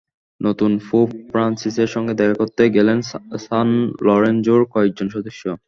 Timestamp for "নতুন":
0.41-0.71